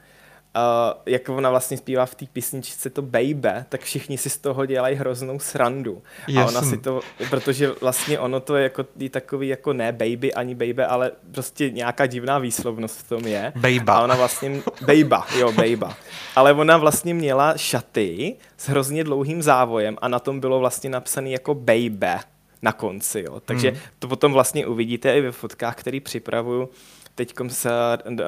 uh, 0.56 1.02
jak 1.06 1.30
ona 1.30 1.50
vlastně 1.50 1.78
zpívá 1.78 2.06
v 2.06 2.16
té 2.16 2.26
písničce 2.34 2.90
to 2.90 3.02
Baby, 3.02 3.50
tak 3.70 3.82
všichni 3.82 4.18
si 4.18 4.30
z 4.30 4.38
toho 4.38 4.66
dělají 4.66 4.96
hroznou 4.96 5.40
srandu. 5.40 6.02
Jasný. 6.28 6.42
A 6.42 6.48
ona 6.48 6.62
si 6.62 6.78
to, 6.78 7.02
protože 7.30 7.72
vlastně 7.82 8.20
ono 8.20 8.40
to 8.40 8.56
je 8.56 8.64
jako 8.64 8.86
takový 9.10 9.48
jako 9.48 9.74
ne 9.74 9.92
baby 9.92 10.34
ani 10.34 10.56
baby, 10.56 10.84
ale 10.84 11.12
prostě 11.32 11.70
nějaká 11.70 12.06
divná 12.06 12.40
výslovnost 12.40 13.00
v 13.00 13.10
tom 13.10 13.28
je. 13.28 13.54
Bejba. 13.56 13.94
A 13.94 14.04
ona 14.04 14.16
vlastně, 14.16 14.62
bejba, 14.86 15.28
jo, 15.40 15.52
bejba. 15.52 15.98
Ale 16.36 16.54
ona 16.54 16.78
vlastně 16.78 17.14
měla 17.14 17.58
šaty 17.58 18.36
s 18.58 18.70
hrozně 18.70 19.04
dlouhým 19.04 19.42
závojem 19.42 19.98
a 20.02 20.08
na 20.08 20.20
tom 20.20 20.40
bylo 20.40 20.60
vlastně 20.60 20.90
napsané 20.90 21.30
jako 21.30 21.56
baby 21.56 22.20
na 22.62 22.72
konci, 22.72 23.24
jo. 23.28 23.40
Takže 23.46 23.70
hmm. 23.70 23.80
to 24.00 24.08
potom 24.08 24.34
vlastně 24.34 24.68
uvidíte 24.68 25.18
i 25.18 25.22
ve 25.22 25.32
fotkách, 25.32 25.76
který 25.76 26.00
připravuju 26.00 26.70
teď 27.16 27.34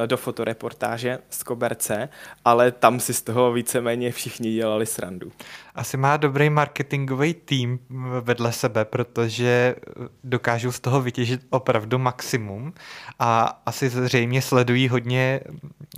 do 0.05 0.17
fotoreportáže 0.17 1.19
z 1.29 1.43
Koberce, 1.43 2.09
ale 2.45 2.71
tam 2.71 2.99
si 2.99 3.13
z 3.13 3.21
toho 3.21 3.53
víceméně 3.53 4.11
všichni 4.11 4.53
dělali 4.53 4.85
srandu. 4.85 5.31
Asi 5.75 5.97
má 5.97 6.17
dobrý 6.17 6.49
marketingový 6.49 7.33
tým 7.33 7.79
vedle 8.21 8.51
sebe, 8.51 8.85
protože 8.85 9.75
dokážou 10.23 10.71
z 10.71 10.79
toho 10.79 11.01
vytěžit 11.01 11.41
opravdu 11.49 11.97
maximum 11.97 12.73
a 13.19 13.61
asi 13.65 13.89
zřejmě 13.89 14.41
sledují 14.41 14.87
hodně 14.87 15.39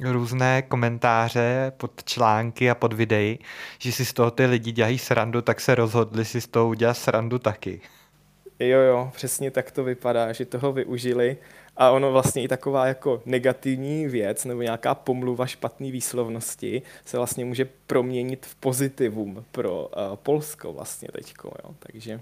různé 0.03 0.62
komentáře 0.62 1.72
pod 1.77 2.03
články 2.03 2.70
a 2.70 2.75
pod 2.75 2.94
videí, 2.94 3.39
že 3.79 3.91
si 3.91 4.06
z 4.06 4.13
toho 4.13 4.32
ty 4.32 4.46
lidi 4.46 4.72
dělají 4.72 4.98
srandu, 4.98 5.41
tak 5.41 5.62
se 5.62 5.75
rozhodli 5.75 6.25
si 6.25 6.41
z 6.41 6.48
toho 6.48 6.67
udělat 6.67 6.94
srandu 6.94 7.39
taky. 7.39 7.82
Jo, 8.60 8.79
jo, 8.79 9.12
přesně 9.15 9.51
tak 9.51 9.72
to 9.72 9.84
vypadá, 9.84 10.34
že 10.34 10.46
toho 10.46 10.74
využili 10.74 11.38
a 11.77 11.91
ono 11.91 12.12
vlastně 12.12 12.43
i 12.43 12.48
taková 12.48 12.88
jako 12.88 13.22
negativní 13.25 14.07
věc 14.07 14.46
nebo 14.46 14.62
nějaká 14.62 14.96
pomluva 14.96 15.46
špatné 15.46 15.91
výslovnosti 15.91 16.81
se 17.05 17.17
vlastně 17.17 17.46
může 17.46 17.69
proměnit 17.88 18.46
v 18.46 18.55
pozitivum 18.55 19.46
pro 19.51 19.81
uh, 19.81 20.15
Polsko 20.15 20.74
vlastně 20.74 21.07
teďko, 21.12 21.51
jo. 21.63 21.75
takže 21.79 22.19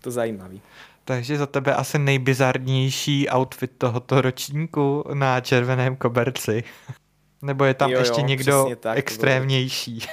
to 0.00 0.10
zajímavý. 0.10 0.60
Takže 1.04 1.38
za 1.38 1.46
tebe 1.46 1.74
asi 1.74 1.98
nejbizarnější 1.98 3.28
outfit 3.28 3.70
tohoto 3.78 4.20
ročníku 4.20 5.04
na 5.14 5.40
červeném 5.40 5.96
koberci. 5.96 6.64
Nebo 7.42 7.64
je 7.64 7.74
tam 7.74 7.90
jo, 7.90 7.98
ještě 7.98 8.20
jo, 8.20 8.26
někdo 8.26 8.70
tak, 8.80 8.98
extrémnější? 8.98 9.98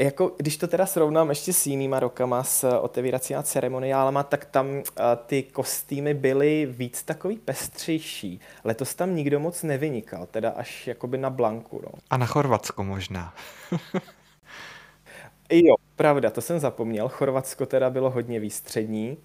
jako, 0.00 0.32
když 0.36 0.56
to 0.56 0.68
teda 0.68 0.86
srovnám 0.86 1.28
ještě 1.28 1.52
s 1.52 1.66
jinýma 1.66 2.00
rokama, 2.00 2.44
s 2.44 2.78
otevíracíma 2.80 3.42
ceremoniálama, 3.42 4.22
tak 4.22 4.44
tam 4.44 4.66
uh, 4.68 4.82
ty 5.26 5.42
kostýmy 5.42 6.14
byly 6.14 6.66
víc 6.70 7.02
takový 7.02 7.36
pestřejší. 7.36 8.40
Letos 8.64 8.94
tam 8.94 9.14
nikdo 9.14 9.40
moc 9.40 9.62
nevynikal, 9.62 10.26
teda 10.26 10.50
až 10.50 10.86
jakoby 10.86 11.18
na 11.18 11.30
Blanku. 11.30 11.80
No. 11.84 11.92
A 12.10 12.16
na 12.16 12.26
Chorvatsko 12.26 12.84
možná. 12.84 13.34
jo, 15.50 15.74
pravda, 15.96 16.30
to 16.30 16.40
jsem 16.40 16.58
zapomněl. 16.58 17.08
Chorvatsko 17.08 17.66
teda 17.66 17.90
bylo 17.90 18.10
hodně 18.10 18.40
výstřední 18.40 19.18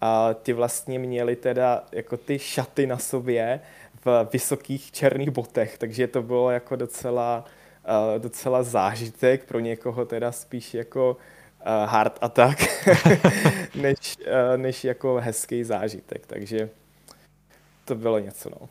a 0.00 0.34
ty 0.34 0.52
vlastně 0.52 0.98
měli 0.98 1.36
teda 1.36 1.84
jako 1.92 2.16
ty 2.16 2.38
šaty 2.38 2.86
na 2.86 2.98
sobě 2.98 3.60
v 4.04 4.28
vysokých 4.32 4.92
černých 4.92 5.30
botech, 5.30 5.78
takže 5.78 6.06
to 6.06 6.22
bylo 6.22 6.50
jako 6.50 6.76
docela 6.76 7.44
docela 8.18 8.62
zážitek, 8.62 9.44
pro 9.44 9.60
někoho 9.60 10.04
teda 10.04 10.32
spíš 10.32 10.74
jako 10.74 11.16
hard 11.86 12.18
attack, 12.20 12.58
než, 13.74 13.96
než 14.56 14.84
jako 14.84 15.20
hezký 15.20 15.64
zážitek, 15.64 16.26
takže 16.26 16.70
to 17.84 17.94
bylo 17.94 18.18
něco, 18.18 18.50
no. 18.50 18.68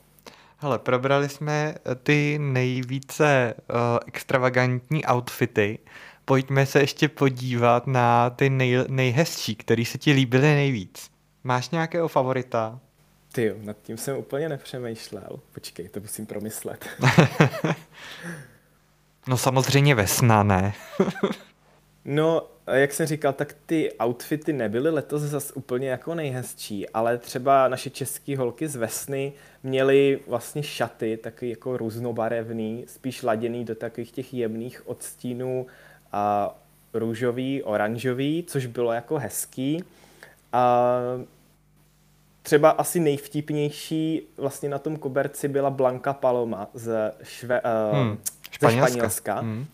Hele, 0.62 0.80
probrali 0.80 1.30
jsme 1.30 1.76
ty 2.04 2.40
nejvíce 2.40 3.54
uh, 3.58 3.76
extravagantní 4.08 5.06
outfity. 5.06 5.80
Pojďme 6.26 6.66
se 6.66 6.80
ještě 6.80 7.08
podívat 7.08 7.88
na 7.88 8.30
ty 8.30 8.50
nej, 8.50 8.78
nejhezčí, 8.88 9.56
který 9.56 9.86
se 9.86 9.98
ti 9.98 10.12
líbily 10.12 10.42
nejvíc. 10.42 11.12
Máš 11.44 11.70
nějakého 11.70 12.08
favorita? 12.08 12.80
Ty 13.32 13.56
nad 13.62 13.78
tím 13.82 13.98
jsem 13.98 14.18
úplně 14.18 14.50
nepřemýšlel. 14.50 15.40
Počkej, 15.54 15.90
to 15.90 16.00
musím 16.00 16.26
promyslet. 16.26 16.86
No 19.30 19.38
samozřejmě 19.38 19.96
Vesna, 19.96 20.44
ne? 20.44 20.74
no, 22.06 22.48
jak 22.68 22.94
jsem 22.94 23.06
říkal, 23.06 23.34
tak 23.34 23.56
ty 23.66 23.92
outfity 24.04 24.54
nebyly 24.54 24.90
letos 24.90 25.22
zas 25.22 25.52
úplně 25.56 25.90
jako 25.90 26.16
nejhezčí, 26.16 26.90
ale 26.90 27.18
třeba 27.18 27.68
naše 27.68 27.90
české 27.90 28.38
holky 28.38 28.68
z 28.68 28.76
Vesny 28.76 29.34
měly 29.64 30.20
vlastně 30.28 30.64
šaty, 30.64 31.18
taky 31.18 31.50
jako 31.50 31.78
různobarevný, 31.78 32.86
spíš 32.88 33.24
laděný 33.24 33.66
do 33.66 33.76
takových 33.76 34.12
těch 34.12 34.34
jemných 34.34 34.88
odstínů 34.88 35.68
a 36.12 36.56
růžový, 36.94 37.64
oranžový, 37.64 38.44
což 38.48 38.66
bylo 38.66 38.94
jako 38.94 39.18
hezký. 39.18 39.84
A 40.54 40.98
třeba 42.44 42.70
asi 42.70 43.00
nejvtipnější 43.00 44.22
vlastně 44.38 44.70
na 44.70 44.80
tom 44.80 44.98
koberci 44.98 45.48
byla 45.48 45.70
Blanka 45.70 46.14
Paloma 46.14 46.68
z 46.74 47.14
Šve, 47.24 47.62
hmm. 47.94 48.18
Španělska. 48.60 48.88
ze 48.88 48.94
Španělska. 48.94 49.40
Hmm. 49.40 49.66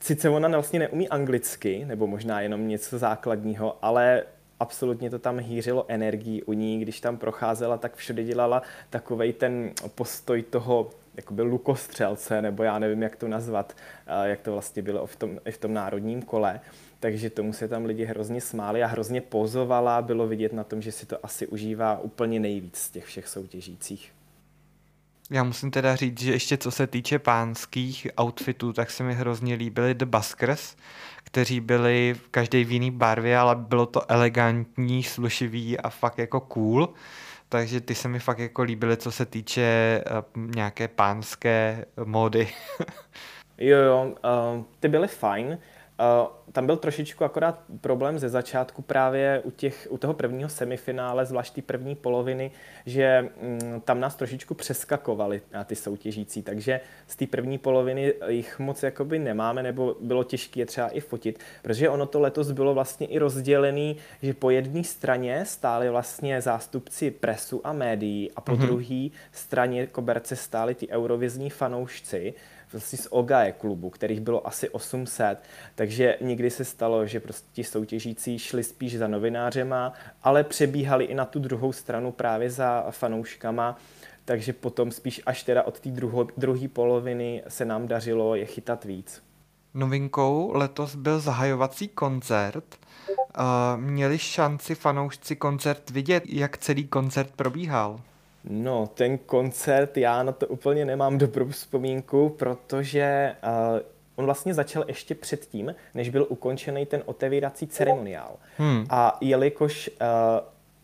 Sice 0.00 0.28
ona 0.28 0.48
vlastně 0.48 0.78
neumí 0.78 1.08
anglicky, 1.08 1.84
nebo 1.84 2.06
možná 2.06 2.40
jenom 2.40 2.68
něco 2.68 2.98
základního, 2.98 3.78
ale 3.82 4.22
absolutně 4.60 5.10
to 5.10 5.18
tam 5.18 5.38
hýřilo 5.38 5.84
energii 5.88 6.42
u 6.42 6.52
ní, 6.52 6.80
když 6.80 7.00
tam 7.00 7.16
procházela, 7.16 7.78
tak 7.78 7.96
všude 7.96 8.24
dělala 8.24 8.62
takovej 8.90 9.32
ten 9.32 9.70
postoj 9.94 10.42
toho 10.42 10.90
jakoby 11.14 11.42
lukostřelce, 11.42 12.42
nebo 12.42 12.62
já 12.62 12.78
nevím, 12.78 13.02
jak 13.02 13.16
to 13.16 13.28
nazvat, 13.28 13.76
jak 14.24 14.40
to 14.40 14.52
vlastně 14.52 14.82
bylo 14.82 15.06
v 15.06 15.16
tom, 15.16 15.38
v 15.50 15.58
tom 15.58 15.74
národním 15.74 16.22
kole. 16.22 16.60
Takže 17.00 17.30
tomu 17.30 17.52
se 17.52 17.68
tam 17.68 17.84
lidi 17.84 18.04
hrozně 18.04 18.40
smáli 18.40 18.82
a 18.82 18.86
hrozně 18.86 19.20
pozovala. 19.20 20.02
Bylo 20.02 20.26
vidět 20.26 20.52
na 20.52 20.64
tom, 20.64 20.82
že 20.82 20.92
si 20.92 21.06
to 21.06 21.18
asi 21.22 21.46
užívá 21.46 21.98
úplně 21.98 22.40
nejvíc 22.40 22.76
z 22.76 22.90
těch 22.90 23.04
všech 23.04 23.28
soutěžících. 23.28 24.12
Já 25.32 25.42
musím 25.42 25.70
teda 25.70 25.96
říct, 25.96 26.20
že 26.20 26.32
ještě 26.32 26.56
co 26.56 26.70
se 26.70 26.86
týče 26.86 27.18
pánských 27.18 28.06
outfitů, 28.20 28.72
tak 28.72 28.90
se 28.90 29.02
mi 29.02 29.14
hrozně 29.14 29.54
líbily 29.54 29.94
The 29.94 30.04
Buskers, 30.04 30.76
kteří 31.24 31.60
byli 31.60 32.14
v 32.14 32.28
každé 32.28 32.64
v 32.64 32.72
jiný 32.72 32.90
barvě, 32.90 33.38
ale 33.38 33.56
bylo 33.56 33.86
to 33.86 34.10
elegantní, 34.10 35.02
slušivý 35.02 35.78
a 35.78 35.90
fakt 35.90 36.18
jako 36.18 36.40
cool. 36.40 36.94
Takže 37.48 37.80
ty 37.80 37.94
se 37.94 38.08
mi 38.08 38.18
fakt 38.18 38.38
jako 38.38 38.62
líbily, 38.62 38.96
co 38.96 39.12
se 39.12 39.26
týče 39.26 40.00
uh, 40.36 40.46
nějaké 40.54 40.88
pánské 40.88 41.84
módy. 42.04 42.48
jo, 43.58 43.78
jo, 43.78 44.14
uh, 44.56 44.64
ty 44.80 44.88
byly 44.88 45.08
fajn. 45.08 45.58
Uh, 46.02 46.28
tam 46.52 46.66
byl 46.66 46.76
trošičku 46.76 47.24
akorát 47.24 47.62
problém 47.80 48.18
ze 48.18 48.28
začátku 48.28 48.82
právě 48.82 49.40
u, 49.44 49.50
těch, 49.50 49.88
u 49.90 49.98
toho 49.98 50.14
prvního 50.14 50.48
semifinále, 50.48 51.26
zvlášť 51.26 51.54
té 51.54 51.62
první 51.62 51.94
poloviny, 51.94 52.50
že 52.86 53.28
mm, 53.42 53.80
tam 53.80 54.00
nás 54.00 54.14
trošičku 54.14 54.54
přeskakovali 54.54 55.42
na 55.52 55.64
ty 55.64 55.76
soutěžící, 55.76 56.42
takže 56.42 56.80
z 57.06 57.16
té 57.16 57.26
první 57.26 57.58
poloviny 57.58 58.14
jich 58.28 58.58
moc 58.58 58.82
jakoby 58.82 59.18
nemáme, 59.18 59.62
nebo 59.62 59.96
bylo 60.00 60.24
těžké 60.24 60.60
je 60.60 60.66
třeba 60.66 60.88
i 60.88 61.00
fotit, 61.00 61.38
protože 61.62 61.88
ono 61.88 62.06
to 62.06 62.20
letos 62.20 62.50
bylo 62.50 62.74
vlastně 62.74 63.06
i 63.06 63.18
rozdělený, 63.18 63.96
že 64.22 64.34
po 64.34 64.50
jedné 64.50 64.84
straně 64.84 65.44
stáli 65.44 65.90
vlastně 65.90 66.40
zástupci 66.40 67.10
presu 67.10 67.60
a 67.64 67.72
médií 67.72 68.30
a 68.36 68.40
po 68.40 68.52
mm-hmm. 68.52 68.60
druhé 68.60 69.08
straně 69.32 69.86
koberce 69.86 70.36
stáli 70.36 70.74
ty 70.74 70.88
eurovizní 70.88 71.50
fanoušci, 71.50 72.34
vlastně 72.72 72.98
z 72.98 73.08
Ogae 73.10 73.52
klubu, 73.52 73.90
kterých 73.90 74.20
bylo 74.20 74.46
asi 74.46 74.68
800, 74.68 75.38
takže 75.74 76.16
někdy 76.20 76.50
se 76.50 76.64
stalo, 76.64 77.06
že 77.06 77.20
prostě 77.20 77.48
ti 77.52 77.64
soutěžící 77.64 78.38
šli 78.38 78.64
spíš 78.64 78.98
za 78.98 79.08
novinářema, 79.08 79.92
ale 80.22 80.44
přebíhali 80.44 81.04
i 81.04 81.14
na 81.14 81.24
tu 81.24 81.38
druhou 81.38 81.72
stranu 81.72 82.12
právě 82.12 82.50
za 82.50 82.86
fanouškama, 82.90 83.78
takže 84.24 84.52
potom 84.52 84.90
spíš 84.90 85.22
až 85.26 85.42
teda 85.42 85.62
od 85.62 85.80
té 85.80 85.90
druhé 86.36 86.68
poloviny 86.68 87.42
se 87.48 87.64
nám 87.64 87.88
dařilo 87.88 88.34
je 88.34 88.46
chytat 88.46 88.84
víc. 88.84 89.22
Novinkou 89.74 90.52
letos 90.54 90.94
byl 90.94 91.20
zahajovací 91.20 91.88
koncert. 91.88 92.64
Měli 93.76 94.18
šanci 94.18 94.74
fanoušci 94.74 95.36
koncert 95.36 95.90
vidět, 95.90 96.24
jak 96.26 96.58
celý 96.58 96.86
koncert 96.86 97.30
probíhal? 97.36 98.00
No, 98.44 98.86
ten 98.86 99.18
koncert, 99.18 99.96
já 99.96 100.22
na 100.22 100.32
to 100.32 100.46
úplně 100.46 100.84
nemám 100.84 101.18
dobrou 101.18 101.48
vzpomínku, 101.48 102.28
protože 102.28 103.36
uh, 103.44 103.80
on 104.16 104.24
vlastně 104.24 104.54
začal 104.54 104.84
ještě 104.88 105.14
předtím, 105.14 105.74
než 105.94 106.08
byl 106.08 106.26
ukončený 106.28 106.86
ten 106.86 107.02
otevírací 107.06 107.66
ceremoniál. 107.66 108.36
Hmm. 108.56 108.86
A 108.90 109.18
jelikož 109.20 109.88
uh, 109.88 110.06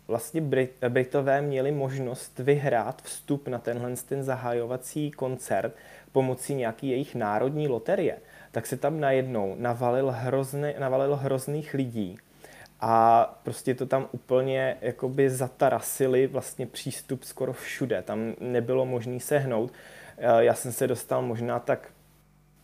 vlastně 0.07 0.41
Brit, 0.41 0.71
Britové 0.89 1.41
měli 1.41 1.71
možnost 1.71 2.39
vyhrát 2.39 3.01
vstup 3.01 3.47
na 3.47 3.59
tenhle 3.59 3.95
ten 3.95 4.23
zahajovací 4.23 5.11
koncert 5.11 5.75
pomocí 6.11 6.55
nějaký 6.55 6.89
jejich 6.89 7.15
národní 7.15 7.67
loterie, 7.67 8.17
tak 8.51 8.65
se 8.65 8.77
tam 8.77 8.99
najednou 8.99 9.55
navalil, 9.59 10.11
hrozný, 10.11 10.73
navalil 10.79 11.15
hrozných 11.15 11.73
lidí 11.73 12.17
a 12.81 13.25
prostě 13.43 13.75
to 13.75 13.85
tam 13.85 14.07
úplně 14.11 14.77
jakoby 14.81 15.29
zatarasili 15.29 16.27
vlastně 16.27 16.67
přístup 16.67 17.23
skoro 17.23 17.53
všude. 17.53 18.01
Tam 18.01 18.33
nebylo 18.39 18.85
možné 18.85 19.19
se 19.19 19.37
hnout. 19.37 19.71
Eh, 20.17 20.43
já 20.43 20.53
jsem 20.53 20.71
se 20.71 20.87
dostal 20.87 21.21
možná 21.21 21.59
tak 21.59 21.89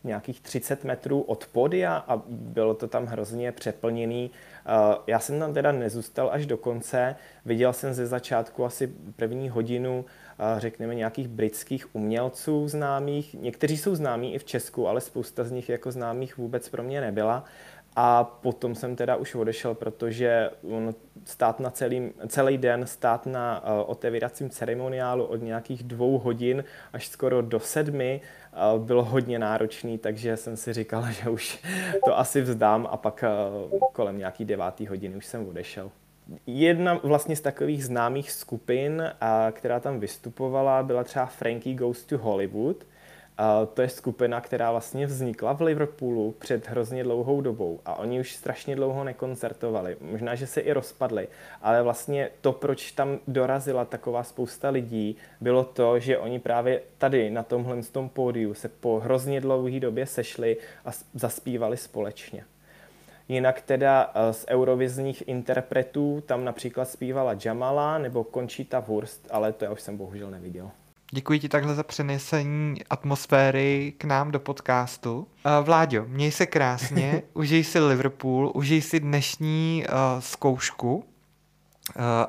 nějakých 0.04 0.42
30 0.42 0.84
metrů 0.84 1.22
od 1.22 1.48
podia 1.48 1.96
a 2.08 2.22
bylo 2.28 2.74
to 2.74 2.88
tam 2.88 3.06
hrozně 3.06 3.52
přeplněný. 3.52 4.32
Eh, 4.66 4.98
já 5.08 5.20
jsem 5.20 5.40
tam 5.40 5.54
teda 5.54 5.72
nezůstal 5.72 6.30
až 6.34 6.46
do 6.46 6.58
konce. 6.58 7.16
Viděl 7.46 7.74
jsem 7.74 7.94
ze 7.94 8.08
začátku 8.08 8.66
asi 8.66 8.94
první 9.16 9.50
hodinu, 9.50 10.06
eh, 10.40 10.60
řekněme, 10.60 10.96
nějakých 10.96 11.28
britských 11.28 11.96
umělců 11.96 12.68
známých. 12.68 13.34
Někteří 13.34 13.78
jsou 13.78 13.96
známí 13.96 14.34
i 14.34 14.40
v 14.40 14.44
Česku, 14.44 14.88
ale 14.88 15.02
spousta 15.02 15.44
z 15.44 15.52
nich 15.52 15.70
jako 15.70 15.92
známých 15.92 16.38
vůbec 16.38 16.70
pro 16.70 16.84
mě 16.84 17.02
nebyla. 17.02 17.44
A 17.96 18.24
potom 18.24 18.76
jsem 18.76 18.96
teda 18.96 19.16
už 19.16 19.36
odešel, 19.36 19.74
protože 19.74 20.50
on 20.72 20.96
stát 21.26 21.60
na 21.60 21.70
celý, 21.70 22.12
celý 22.28 22.58
den, 22.58 22.88
stát 22.88 23.26
na 23.26 23.64
uh, 23.64 23.90
otevíracím 23.90 24.50
ceremoniálu 24.50 25.26
od 25.26 25.42
nějakých 25.42 25.84
dvou 25.84 26.18
hodin 26.18 26.64
až 26.94 27.08
skoro 27.08 27.42
do 27.42 27.60
sedmi 27.60 28.22
uh, 28.74 28.86
bylo 28.86 29.04
hodně 29.04 29.40
náročný, 29.40 29.98
takže 29.98 30.38
jsem 30.38 30.58
si 30.58 30.74
říkal, 30.74 31.06
že 31.12 31.30
už 31.30 31.64
to 32.06 32.18
asi 32.18 32.42
vzdám 32.42 32.88
a 32.92 32.98
pak 32.98 33.24
uh, 33.72 33.80
kolem 33.94 34.18
nějaký 34.18 34.46
devátý 34.46 34.88
hodiny 34.88 35.16
už 35.16 35.26
jsem 35.26 35.48
odešel. 35.48 35.92
Jedna 36.48 37.00
vlastně 37.04 37.36
z 37.36 37.42
takových 37.42 37.86
známých 37.86 38.32
skupin, 38.32 39.14
která 39.52 39.80
tam 39.80 40.00
vystupovala, 40.00 40.84
byla 40.84 41.04
třeba 41.04 41.26
Frankie 41.26 41.76
Goes 41.76 42.04
to 42.04 42.18
Hollywood– 42.18 42.84
to 43.74 43.82
je 43.82 43.90
skupina, 43.90 44.42
která 44.42 44.72
vlastně 44.72 45.06
vznikla 45.08 45.54
v 45.54 45.62
Liverpoolu 45.62 46.36
před 46.40 46.68
hrozně 46.68 47.04
dlouhou 47.04 47.42
dobou 47.42 47.80
a 47.86 47.96
oni 47.96 48.20
už 48.20 48.36
strašně 48.36 48.76
dlouho 48.76 49.04
nekoncertovali. 49.04 49.98
Možná, 50.02 50.36
že 50.36 50.48
se 50.48 50.62
i 50.62 50.74
rozpadli, 50.74 51.28
ale 51.62 51.84
vlastně 51.84 52.30
to, 52.42 52.52
proč 52.52 52.92
tam 52.92 53.20
dorazila 53.28 53.86
taková 53.86 54.24
spousta 54.24 54.70
lidí, 54.70 55.16
bylo 55.42 55.64
to, 55.64 56.00
že 56.00 56.18
oni 56.18 56.40
právě 56.40 56.82
tady 56.98 57.30
na 57.30 57.44
tomhle 57.44 57.84
tom 57.84 58.10
pódiu 58.10 58.54
se 58.54 58.70
po 58.70 59.00
hrozně 59.00 59.42
dlouhé 59.42 59.80
době 59.80 60.06
sešli 60.06 60.58
a 60.86 60.90
zaspívali 61.14 61.78
společně. 61.78 62.44
Jinak 63.30 63.62
teda 63.62 64.12
eh, 64.16 64.34
z 64.34 64.46
eurovizních 64.48 65.28
interpretů 65.28 66.24
tam 66.26 66.46
například 66.46 66.90
zpívala 66.90 67.36
Jamala 67.46 67.98
nebo 67.98 68.28
Conchita 68.34 68.80
Wurst, 68.80 69.28
ale 69.32 69.54
to 69.54 69.66
já 69.66 69.72
už 69.72 69.82
jsem 69.82 69.98
bohužel 69.98 70.32
neviděl. 70.32 70.72
Děkuji 71.12 71.40
ti 71.40 71.50
takhle 71.50 71.76
za 71.76 71.84
přenesení 71.84 72.76
atmosféry 72.90 73.94
k 73.98 74.04
nám 74.04 74.32
do 74.32 74.40
podcastu. 74.40 75.18
Uh, 75.18 75.66
Vláďo, 75.66 76.06
měj 76.08 76.32
se 76.32 76.46
krásně, 76.46 77.22
užij 77.34 77.64
si 77.64 77.80
Liverpool, 77.80 78.52
užij 78.56 78.82
si 78.82 79.00
dnešní 79.00 79.86
uh, 79.90 79.96
zkoušku 80.20 80.96
uh, 80.96 81.04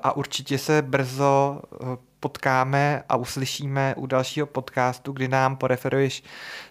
a 0.02 0.16
určitě 0.16 0.58
se 0.58 0.82
brzo 0.82 1.60
uh, 1.80 1.88
potkáme 2.20 3.02
a 3.08 3.16
uslyšíme 3.16 3.94
u 3.96 4.06
dalšího 4.06 4.46
podcastu, 4.46 5.12
kdy 5.12 5.28
nám 5.28 5.56
poreferuješ 5.56 6.22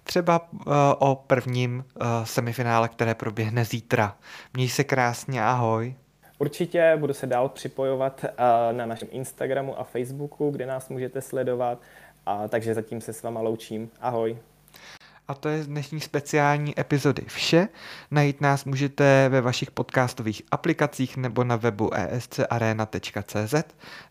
třeba 0.03 0.49
uh, 0.53 0.59
o 0.99 1.15
prvním 1.15 1.85
uh, 1.95 2.05
semifinále, 2.23 2.89
které 2.89 3.15
proběhne 3.15 3.65
zítra. 3.65 4.17
Měj 4.53 4.69
se 4.69 4.83
krásně, 4.83 5.43
ahoj. 5.43 5.95
Určitě 6.37 6.97
budu 6.99 7.13
se 7.13 7.27
dál 7.27 7.49
připojovat 7.49 8.25
na 8.71 8.85
našem 8.85 9.07
Instagramu 9.11 9.79
a 9.79 9.83
Facebooku, 9.83 10.51
kde 10.51 10.65
nás 10.65 10.89
můžete 10.89 11.21
sledovat. 11.21 11.79
A 12.25 12.47
takže 12.47 12.73
zatím 12.73 13.01
se 13.01 13.13
s 13.13 13.23
váma 13.23 13.41
loučím. 13.41 13.89
Ahoj. 14.01 14.37
A 15.27 15.33
to 15.33 15.49
je 15.49 15.63
z 15.63 15.67
dnešní 15.67 16.01
speciální 16.01 16.79
epizody 16.79 17.23
vše. 17.27 17.67
Najít 18.11 18.41
nás 18.41 18.65
můžete 18.65 19.29
ve 19.29 19.41
vašich 19.41 19.71
podcastových 19.71 20.41
aplikacích 20.51 21.17
nebo 21.17 21.43
na 21.43 21.55
webu 21.55 21.93
escarena.cz. 21.93 23.55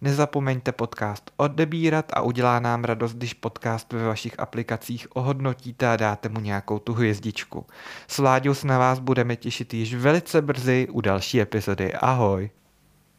Nezapomeňte 0.01 0.73
podcast 0.73 1.31
odebírat 1.37 2.13
a 2.13 2.21
udělá 2.23 2.61
nám 2.61 2.85
radost, 2.85 3.15
když 3.15 3.35
podcast 3.35 3.93
ve 3.93 4.07
vašich 4.07 4.41
aplikacích 4.41 5.17
ohodnotíte 5.17 5.89
a 5.89 5.97
dáte 5.97 6.29
mu 6.29 6.41
nějakou 6.41 6.79
tu 6.79 6.95
hvězdičku. 6.95 7.67
S 8.09 8.19
Vláďou 8.19 8.55
se 8.55 8.67
na 8.67 8.79
vás 8.79 8.99
budeme 8.99 9.37
těšit 9.37 9.75
již 9.75 9.95
velice 9.95 10.43
brzy 10.43 10.89
u 10.91 11.01
další 11.01 11.41
epizody. 11.41 11.95
Ahoj. 11.95 12.51